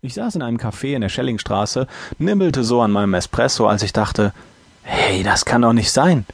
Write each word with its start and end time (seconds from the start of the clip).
Ich 0.00 0.14
saß 0.14 0.36
in 0.36 0.42
einem 0.42 0.58
Café 0.58 0.94
in 0.94 1.00
der 1.00 1.08
Schellingstraße, 1.08 1.88
nimmelte 2.20 2.62
so 2.62 2.80
an 2.82 2.92
meinem 2.92 3.14
Espresso, 3.14 3.66
als 3.66 3.82
ich 3.82 3.92
dachte, 3.92 4.32
hey, 4.84 5.24
das 5.24 5.44
kann 5.44 5.62
doch 5.62 5.72
nicht 5.72 5.90
sein. 5.90 6.24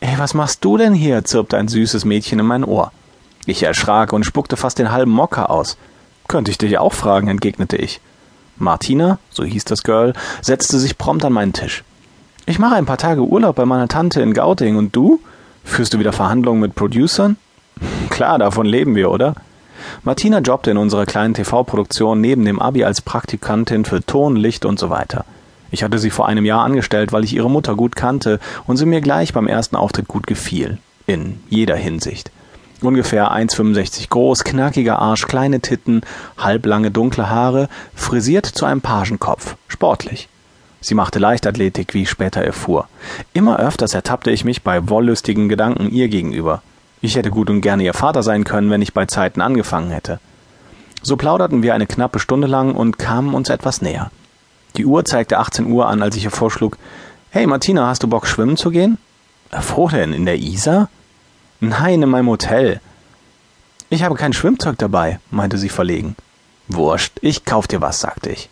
Hey, 0.00 0.18
was 0.18 0.34
machst 0.34 0.64
du 0.64 0.76
denn 0.76 0.92
hier? 0.92 1.24
zirpte 1.24 1.56
ein 1.56 1.68
süßes 1.68 2.04
Mädchen 2.04 2.40
in 2.40 2.46
mein 2.46 2.64
Ohr. 2.64 2.90
Ich 3.46 3.62
erschrak 3.62 4.12
und 4.12 4.26
spuckte 4.26 4.56
fast 4.56 4.80
den 4.80 4.90
halben 4.90 5.12
Mocker 5.12 5.50
aus. 5.50 5.76
Könnte 6.26 6.50
ich 6.50 6.58
dich 6.58 6.76
auch 6.76 6.94
fragen, 6.94 7.28
entgegnete 7.28 7.76
ich. 7.76 8.00
Martina, 8.56 9.20
so 9.30 9.44
hieß 9.44 9.66
das 9.66 9.84
Girl, 9.84 10.12
setzte 10.40 10.80
sich 10.80 10.98
prompt 10.98 11.24
an 11.24 11.32
meinen 11.32 11.52
Tisch. 11.52 11.84
Ich 12.44 12.58
mache 12.58 12.74
ein 12.74 12.86
paar 12.86 12.98
Tage 12.98 13.22
Urlaub 13.22 13.54
bei 13.54 13.66
meiner 13.66 13.86
Tante 13.86 14.20
in 14.20 14.34
Gauting 14.34 14.74
und 14.74 14.96
du? 14.96 15.20
Führst 15.62 15.94
du 15.94 16.00
wieder 16.00 16.12
Verhandlungen 16.12 16.60
mit 16.60 16.74
Producern? 16.74 17.36
Klar, 18.10 18.40
davon 18.40 18.66
leben 18.66 18.96
wir, 18.96 19.12
oder? 19.12 19.36
Martina 20.02 20.40
jobbte 20.40 20.70
in 20.70 20.76
unserer 20.76 21.06
kleinen 21.06 21.34
TV-Produktion 21.34 22.20
neben 22.20 22.44
dem 22.44 22.60
Abi 22.60 22.84
als 22.84 23.00
Praktikantin 23.00 23.84
für 23.84 24.04
Ton, 24.04 24.36
Licht 24.36 24.64
und 24.64 24.78
so 24.78 24.90
weiter. 24.90 25.24
Ich 25.70 25.82
hatte 25.82 25.98
sie 25.98 26.10
vor 26.10 26.28
einem 26.28 26.44
Jahr 26.44 26.64
angestellt, 26.64 27.12
weil 27.12 27.24
ich 27.24 27.34
ihre 27.34 27.50
Mutter 27.50 27.74
gut 27.74 27.96
kannte 27.96 28.38
und 28.66 28.76
sie 28.76 28.86
mir 28.86 29.00
gleich 29.00 29.32
beim 29.32 29.48
ersten 29.48 29.76
Auftritt 29.76 30.08
gut 30.08 30.26
gefiel. 30.26 30.78
In 31.06 31.40
jeder 31.48 31.76
Hinsicht. 31.76 32.30
Ungefähr 32.80 33.32
1,65 33.32 34.08
groß, 34.10 34.44
knackiger 34.44 34.98
Arsch, 34.98 35.26
kleine 35.26 35.60
Titten, 35.60 36.02
halblange 36.36 36.90
dunkle 36.90 37.30
Haare, 37.30 37.68
frisiert 37.94 38.46
zu 38.46 38.66
einem 38.66 38.82
Pagenkopf. 38.82 39.56
Sportlich. 39.68 40.28
Sie 40.80 40.94
machte 40.94 41.18
Leichtathletik, 41.18 41.94
wie 41.94 42.02
ich 42.02 42.10
später 42.10 42.42
erfuhr. 42.42 42.88
Immer 43.32 43.58
öfters 43.58 43.94
ertappte 43.94 44.30
ich 44.30 44.44
mich 44.44 44.62
bei 44.62 44.88
wollüstigen 44.88 45.48
Gedanken 45.48 45.90
ihr 45.90 46.08
gegenüber. 46.08 46.62
Ich 47.04 47.16
hätte 47.16 47.28
gut 47.28 47.50
und 47.50 47.60
gerne 47.60 47.82
ihr 47.82 47.92
Vater 47.92 48.22
sein 48.22 48.44
können, 48.44 48.70
wenn 48.70 48.80
ich 48.80 48.94
bei 48.94 49.04
Zeiten 49.04 49.42
angefangen 49.42 49.90
hätte. 49.90 50.20
So 51.02 51.18
plauderten 51.18 51.62
wir 51.62 51.74
eine 51.74 51.86
knappe 51.86 52.18
Stunde 52.18 52.46
lang 52.46 52.74
und 52.74 52.98
kamen 52.98 53.34
uns 53.34 53.50
etwas 53.50 53.82
näher. 53.82 54.10
Die 54.78 54.86
Uhr 54.86 55.04
zeigte 55.04 55.38
18 55.38 55.70
Uhr 55.70 55.86
an, 55.86 56.00
als 56.00 56.16
ich 56.16 56.24
ihr 56.24 56.30
vorschlug, 56.30 56.78
Hey 57.28 57.46
Martina, 57.46 57.88
hast 57.88 58.02
du 58.02 58.08
Bock 58.08 58.26
schwimmen 58.26 58.56
zu 58.56 58.70
gehen? 58.70 58.96
Äh, 59.50 59.60
wo 59.74 59.86
denn? 59.86 60.14
In 60.14 60.24
der 60.24 60.38
Isar? 60.38 60.88
Nein, 61.60 62.02
in 62.02 62.08
meinem 62.08 62.30
Hotel. 62.30 62.80
Ich 63.90 64.02
habe 64.02 64.14
kein 64.14 64.32
Schwimmzeug 64.32 64.78
dabei, 64.78 65.20
meinte 65.30 65.58
sie 65.58 65.68
verlegen. 65.68 66.16
Wurscht, 66.68 67.18
ich 67.20 67.44
kauf 67.44 67.68
dir 67.68 67.82
was, 67.82 68.00
sagte 68.00 68.30
ich. 68.30 68.48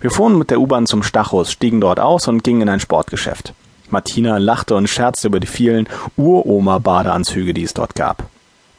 Wir 0.00 0.10
fuhren 0.10 0.36
mit 0.36 0.50
der 0.50 0.60
U-Bahn 0.60 0.86
zum 0.86 1.04
Stachus, 1.04 1.52
stiegen 1.52 1.80
dort 1.80 2.00
aus 2.00 2.26
und 2.26 2.42
gingen 2.42 2.62
in 2.62 2.70
ein 2.70 2.80
Sportgeschäft. 2.80 3.54
Martina 3.90 4.38
lachte 4.38 4.74
und 4.74 4.88
scherzte 4.88 5.28
über 5.28 5.40
die 5.40 5.46
vielen 5.46 5.88
Uroma-Badeanzüge, 6.16 7.54
die 7.54 7.62
es 7.62 7.74
dort 7.74 7.94
gab. 7.94 8.28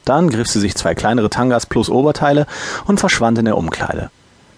Dann 0.06 0.30
griff 0.30 0.48
sie 0.48 0.60
sich 0.60 0.76
zwei 0.76 0.96
kleinere 0.96 1.30
Tangas 1.30 1.66
plus 1.66 1.90
Oberteile 1.90 2.48
und 2.86 3.00
verschwand 3.00 3.38
in 3.38 3.46
der 3.46 3.58
Umkleide. 3.58 4.10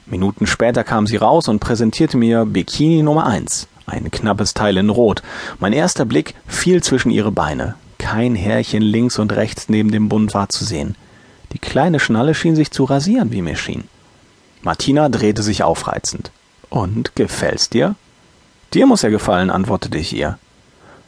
Minuten 0.05 0.47
später 0.47 0.83
kam 0.83 1.07
sie 1.07 1.17
raus 1.17 1.47
und 1.47 1.59
präsentierte 1.59 2.17
mir 2.17 2.45
Bikini 2.45 3.03
Nummer 3.03 3.25
eins, 3.25 3.67
ein 3.85 4.11
knappes 4.11 4.53
Teil 4.53 4.77
in 4.77 4.89
Rot. 4.89 5.21
Mein 5.59 5.73
erster 5.73 6.05
Blick 6.05 6.35
fiel 6.47 6.83
zwischen 6.83 7.11
ihre 7.11 7.31
Beine. 7.31 7.75
Kein 7.97 8.35
Härchen 8.35 8.81
links 8.81 9.19
und 9.19 9.31
rechts 9.33 9.69
neben 9.69 9.91
dem 9.91 10.09
Bund 10.09 10.33
war 10.33 10.49
zu 10.49 10.65
sehen. 10.65 10.95
Die 11.53 11.59
kleine 11.59 11.99
Schnalle 11.99 12.33
schien 12.33 12.55
sich 12.55 12.71
zu 12.71 12.83
rasieren, 12.83 13.31
wie 13.31 13.41
mir 13.41 13.55
schien. 13.55 13.83
Martina 14.61 15.09
drehte 15.09 15.43
sich 15.43 15.63
aufreizend. 15.63 16.31
Und 16.69 17.15
gefällt's 17.15 17.69
dir? 17.69 17.95
Dir 18.73 18.85
muss 18.85 19.03
er 19.03 19.09
gefallen, 19.09 19.49
antwortete 19.49 19.97
ich 19.97 20.15
ihr. 20.15 20.39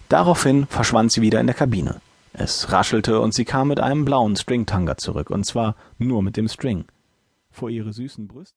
Daraufhin 0.09 0.67
verschwand 0.67 1.14
sie 1.14 1.22
wieder 1.22 1.39
in 1.39 1.47
der 1.47 1.56
Kabine. 1.56 2.02
Es 2.33 2.73
raschelte 2.73 3.22
und 3.22 3.33
sie 3.33 3.45
kam 3.45 3.69
mit 3.69 3.80
einem 3.80 4.03
blauen 4.03 4.36
Stringtanga 4.36 4.97
zurück, 4.97 5.30
und 5.30 5.45
zwar 5.45 5.75
nur 5.97 6.22
mit 6.23 6.36
dem 6.36 6.50
String. 6.50 6.84
Vor 7.52 7.69
ihre 7.69 7.94
süßen 7.94 8.28
Brüste 8.28 8.52